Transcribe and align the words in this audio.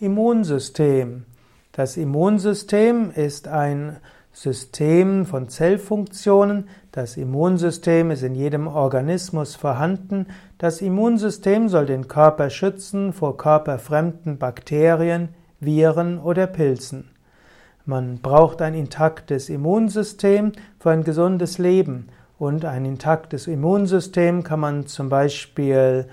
Immunsystem. 0.00 1.24
Das 1.72 1.98
Immunsystem 1.98 3.10
ist 3.10 3.48
ein 3.48 3.98
System 4.32 5.26
von 5.26 5.50
Zellfunktionen. 5.50 6.70
Das 6.90 7.18
Immunsystem 7.18 8.10
ist 8.10 8.22
in 8.22 8.34
jedem 8.34 8.66
Organismus 8.66 9.56
vorhanden. 9.56 10.28
Das 10.56 10.80
Immunsystem 10.80 11.68
soll 11.68 11.84
den 11.84 12.08
Körper 12.08 12.48
schützen 12.48 13.12
vor 13.12 13.36
körperfremden 13.36 14.38
Bakterien, 14.38 15.28
Viren 15.60 16.18
oder 16.18 16.46
Pilzen. 16.46 17.10
Man 17.84 18.20
braucht 18.22 18.62
ein 18.62 18.72
intaktes 18.72 19.50
Immunsystem 19.50 20.52
für 20.78 20.92
ein 20.92 21.04
gesundes 21.04 21.58
Leben. 21.58 22.08
Und 22.38 22.64
ein 22.64 22.86
intaktes 22.86 23.46
Immunsystem 23.46 24.44
kann 24.44 24.60
man 24.60 24.86
zum 24.86 25.10
Beispiel 25.10 26.06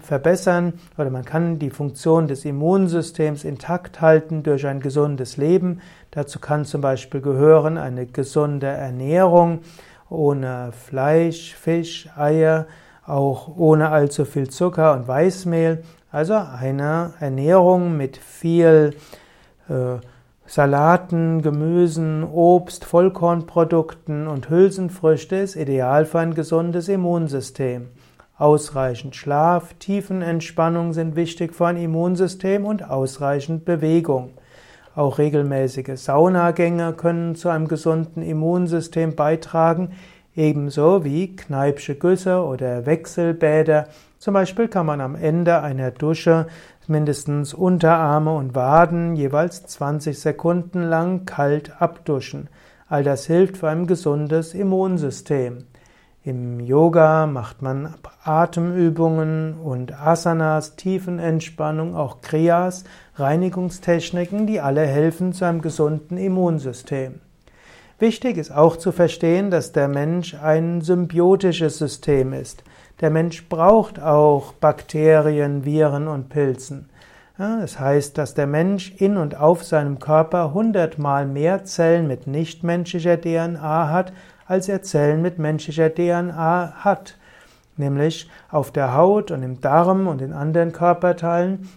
verbessern 0.00 0.74
oder 0.98 1.10
man 1.10 1.24
kann 1.24 1.58
die 1.58 1.70
Funktion 1.70 2.28
des 2.28 2.44
Immunsystems 2.44 3.44
intakt 3.44 4.00
halten 4.00 4.42
durch 4.42 4.66
ein 4.66 4.80
gesundes 4.80 5.36
Leben. 5.36 5.80
Dazu 6.10 6.38
kann 6.38 6.64
zum 6.64 6.80
Beispiel 6.80 7.20
gehören 7.20 7.78
eine 7.78 8.06
gesunde 8.06 8.66
Ernährung 8.66 9.60
ohne 10.08 10.72
Fleisch, 10.72 11.54
Fisch, 11.54 12.08
Eier, 12.16 12.66
auch 13.06 13.56
ohne 13.56 13.90
allzu 13.90 14.24
viel 14.24 14.48
Zucker 14.48 14.94
und 14.94 15.08
Weißmehl. 15.08 15.82
Also 16.10 16.34
eine 16.34 17.14
Ernährung 17.20 17.96
mit 17.96 18.16
viel 18.16 18.94
äh, 19.68 19.98
Salaten, 20.46 21.42
Gemüsen, 21.42 22.22
Obst, 22.22 22.84
Vollkornprodukten 22.84 24.28
und 24.28 24.48
Hülsenfrüchte 24.48 25.36
ist 25.36 25.56
ideal 25.56 26.04
für 26.04 26.20
ein 26.20 26.34
gesundes 26.34 26.88
Immunsystem. 26.88 27.88
Ausreichend 28.38 29.16
Schlaf, 29.16 29.72
Tiefenentspannung 29.78 30.92
sind 30.92 31.16
wichtig 31.16 31.54
für 31.54 31.68
ein 31.68 31.78
Immunsystem 31.78 32.66
und 32.66 32.86
ausreichend 32.90 33.64
Bewegung. 33.64 34.32
Auch 34.94 35.16
regelmäßige 35.16 35.98
Saunagänge 35.98 36.92
können 36.92 37.34
zu 37.34 37.48
einem 37.48 37.66
gesunden 37.66 38.20
Immunsystem 38.20 39.16
beitragen, 39.16 39.92
ebenso 40.34 41.02
wie 41.02 41.34
Kneipsche 41.34 41.94
Güsse 41.94 42.44
oder 42.44 42.84
Wechselbäder. 42.84 43.88
Zum 44.18 44.34
Beispiel 44.34 44.68
kann 44.68 44.84
man 44.84 45.00
am 45.00 45.14
Ende 45.14 45.62
einer 45.62 45.90
Dusche 45.90 46.46
mindestens 46.88 47.54
Unterarme 47.54 48.34
und 48.34 48.54
Waden 48.54 49.16
jeweils 49.16 49.64
20 49.64 50.20
Sekunden 50.20 50.82
lang 50.82 51.24
kalt 51.24 51.80
abduschen. 51.80 52.50
All 52.86 53.02
das 53.02 53.24
hilft 53.24 53.56
für 53.56 53.70
ein 53.70 53.86
gesundes 53.86 54.52
Immunsystem. 54.52 55.64
Im 56.26 56.58
Yoga 56.58 57.28
macht 57.28 57.62
man 57.62 57.94
Atemübungen 58.24 59.54
und 59.62 59.92
Asanas, 59.92 60.74
Tiefenentspannung, 60.74 61.94
auch 61.94 62.20
Kriyas, 62.20 62.82
Reinigungstechniken, 63.14 64.44
die 64.48 64.60
alle 64.60 64.84
helfen 64.84 65.32
zu 65.32 65.44
einem 65.44 65.62
gesunden 65.62 66.18
Immunsystem. 66.18 67.20
Wichtig 68.00 68.38
ist 68.38 68.50
auch 68.50 68.74
zu 68.74 68.90
verstehen, 68.90 69.52
dass 69.52 69.70
der 69.70 69.86
Mensch 69.86 70.34
ein 70.34 70.80
symbiotisches 70.80 71.78
System 71.78 72.32
ist. 72.32 72.64
Der 73.00 73.10
Mensch 73.10 73.48
braucht 73.48 74.02
auch 74.02 74.52
Bakterien, 74.54 75.64
Viren 75.64 76.08
und 76.08 76.28
Pilzen. 76.28 76.90
Das 77.38 77.78
heißt, 77.78 78.18
dass 78.18 78.34
der 78.34 78.48
Mensch 78.48 78.92
in 78.96 79.16
und 79.16 79.38
auf 79.38 79.62
seinem 79.62 80.00
Körper 80.00 80.52
hundertmal 80.52 81.24
mehr 81.24 81.62
Zellen 81.64 82.08
mit 82.08 82.26
nichtmenschlicher 82.26 83.20
DNA 83.20 83.90
hat, 83.90 84.12
als 84.46 84.68
er 84.68 84.82
Zellen 84.82 85.22
mit 85.22 85.38
menschlicher 85.38 85.94
DNA 85.94 86.72
hat. 86.76 87.18
Nämlich 87.76 88.30
auf 88.50 88.70
der 88.70 88.94
Haut 88.94 89.30
und 89.30 89.42
im 89.42 89.60
Darm 89.60 90.06
und 90.06 90.22
in 90.22 90.32
anderen 90.32 90.72
Körperteilen 90.72 91.68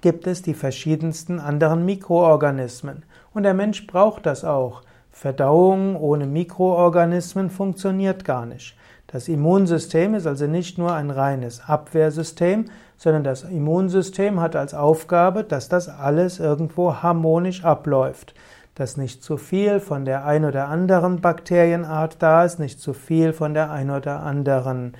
gibt 0.00 0.26
es 0.26 0.42
die 0.42 0.54
verschiedensten 0.54 1.40
anderen 1.40 1.84
Mikroorganismen. 1.84 3.04
Und 3.32 3.42
der 3.42 3.54
Mensch 3.54 3.86
braucht 3.86 4.26
das 4.26 4.44
auch. 4.44 4.82
Verdauung 5.10 5.96
ohne 5.96 6.26
Mikroorganismen 6.26 7.50
funktioniert 7.50 8.24
gar 8.24 8.46
nicht. 8.46 8.76
Das 9.06 9.28
Immunsystem 9.28 10.14
ist 10.14 10.26
also 10.26 10.46
nicht 10.46 10.76
nur 10.76 10.92
ein 10.92 11.10
reines 11.10 11.62
Abwehrsystem, 11.66 12.66
sondern 12.96 13.24
das 13.24 13.44
Immunsystem 13.44 14.40
hat 14.40 14.56
als 14.56 14.74
Aufgabe, 14.74 15.44
dass 15.44 15.68
das 15.68 15.88
alles 15.88 16.38
irgendwo 16.38 16.96
harmonisch 16.96 17.64
abläuft 17.64 18.34
dass 18.74 18.96
nicht 18.96 19.22
zu 19.22 19.36
viel 19.36 19.80
von 19.80 20.04
der 20.04 20.24
ein 20.24 20.44
oder 20.44 20.68
anderen 20.68 21.20
Bakterienart 21.20 22.16
da 22.18 22.44
ist, 22.44 22.58
nicht 22.58 22.80
zu 22.80 22.92
viel 22.92 23.32
von 23.32 23.54
der 23.54 23.70
ein 23.70 23.90
oder 23.90 24.20
anderen 24.20 24.94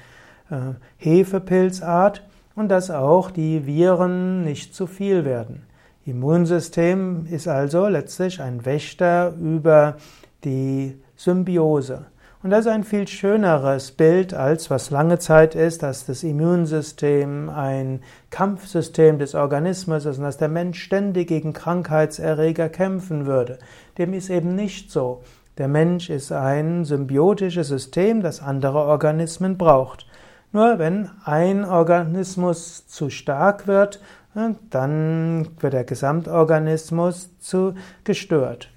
äh, 0.51 0.75
Hefepilzart 0.97 2.23
und 2.55 2.69
dass 2.69 2.91
auch 2.91 3.31
die 3.31 3.67
Viren 3.67 4.45
nicht 4.45 4.75
zu 4.75 4.87
viel 4.87 5.25
werden. 5.25 5.67
Immunsystem 6.07 7.27
ist 7.27 7.49
also 7.49 7.89
letztlich 7.89 8.41
ein 8.41 8.65
Wächter 8.65 9.35
über 9.41 9.97
die 10.45 11.01
Symbiose. 11.17 12.07
Und 12.45 12.51
das 12.51 12.67
ist 12.67 12.73
ein 12.73 12.85
viel 12.85 13.09
schöneres 13.09 13.91
Bild, 13.91 14.35
als 14.35 14.69
was 14.69 14.91
lange 14.91 15.19
Zeit 15.19 15.55
ist, 15.55 15.83
dass 15.83 16.05
das 16.05 16.23
Immunsystem 16.23 17.49
ein 17.49 18.03
Kampfsystem 18.29 19.19
des 19.19 19.35
Organismus 19.35 20.05
ist 20.05 20.19
und 20.19 20.25
dass 20.25 20.37
der 20.37 20.51
Mensch 20.51 20.83
ständig 20.83 21.29
gegen 21.29 21.55
Krankheitserreger 21.55 22.69
kämpfen 22.69 23.25
würde. 23.25 23.59
Dem 23.97 24.13
ist 24.13 24.29
eben 24.29 24.55
nicht 24.55 24.93
so. 24.93 25.23
Der 25.57 25.69
Mensch 25.69 26.11
ist 26.11 26.33
ein 26.33 26.85
symbiotisches 26.85 27.69
System, 27.69 28.21
das 28.21 28.43
andere 28.43 28.81
Organismen 28.81 29.57
braucht. 29.57 30.07
Nur 30.53 30.79
wenn 30.79 31.09
ein 31.25 31.65
Organismus 31.65 32.87
zu 32.87 33.09
stark 33.09 33.67
wird, 33.67 34.03
dann 34.69 35.49
wird 35.61 35.73
der 35.73 35.85
Gesamtorganismus 35.85 37.39
zu 37.39 37.73
gestört. 38.05 38.69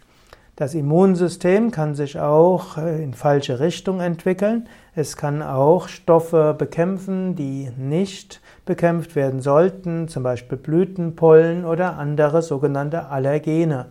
Das 0.58 0.74
Immunsystem 0.74 1.70
kann 1.70 1.94
sich 1.94 2.20
auch 2.20 2.80
äh, 2.80 3.04
in 3.04 3.14
falsche 3.14 3.60
Richtung 3.60 4.00
entwickeln. 4.00 4.68
Es 4.96 5.16
kann 5.16 5.44
auch 5.44 5.88
Stoffe 5.88 6.56
bekämpfen, 6.58 7.36
die 7.36 7.70
nicht 7.78 8.42
bekämpft 8.66 9.16
werden 9.16 9.40
sollten, 9.40 10.08
zum 10.08 10.24
Beispiel 10.24 10.58
Blütenpollen 10.58 11.64
oder 11.64 12.00
andere 12.00 12.42
sogenannte 12.42 13.10
Allergene. 13.10 13.86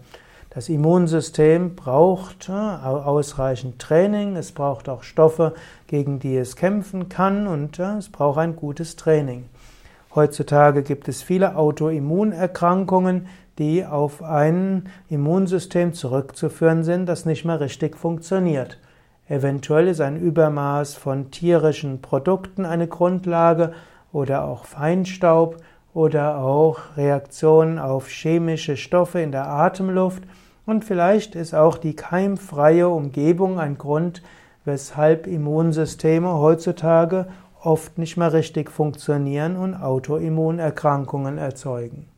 Das 0.51 0.69
Immunsystem 0.69 1.77
braucht 1.77 2.49
äh, 2.49 2.53
ausreichend 2.53 3.79
Training, 3.79 4.35
es 4.35 4.51
braucht 4.51 4.89
auch 4.89 5.05
Stoffe, 5.05 5.55
gegen 5.87 6.19
die 6.19 6.37
es 6.37 6.57
kämpfen 6.57 7.09
kann 7.09 7.47
und 7.47 7.79
äh, 7.79 7.99
es 7.99 8.09
braucht 8.09 8.39
ein 8.39 8.57
gutes 8.57 8.97
Training. 8.97 9.45
Heutzutage 10.17 10.83
gibt 10.83 11.09
es 11.09 11.23
viele 11.23 11.57
Autoimmunerkrankungen, 11.57 13.27
die 13.59 13.85
auf 13.85 14.23
ein 14.23 14.89
Immunsystem 15.11 15.93
zurückzuführen 15.93 16.85
sind, 16.85 17.07
das 17.07 17.27
nicht 17.27 17.45
mehr 17.45 17.61
richtig 17.61 17.99
funktioniert. 17.99 18.79
Eventuell 19.29 19.89
ist 19.89 20.01
ein 20.01 20.17
Übermaß 20.17 20.95
von 20.95 21.31
tierischen 21.31 22.01
Produkten 22.01 22.65
eine 22.65 22.89
Grundlage 22.89 23.75
oder 24.11 24.45
auch 24.45 24.65
Feinstaub 24.65 25.59
oder 25.93 26.39
auch 26.39 26.97
Reaktionen 26.97 27.79
auf 27.79 28.09
chemische 28.09 28.79
Stoffe 28.79 29.21
in 29.21 29.33
der 29.33 29.47
Atemluft 29.49 30.23
und 30.65 30.87
vielleicht 30.87 31.35
ist 31.35 31.55
auch 31.55 31.77
die 31.77 31.95
keimfreie 31.95 32.89
Umgebung 32.89 33.61
ein 33.61 33.77
Grund, 33.77 34.23
weshalb 34.65 35.27
Immunsysteme 35.27 36.33
heutzutage 36.39 37.27
oft 37.63 37.99
nicht 37.99 38.17
mehr 38.17 38.33
richtig 38.33 38.71
funktionieren 38.71 39.57
und 39.57 39.75
Autoimmunerkrankungen 39.75 41.39
erzeugen. 41.39 42.09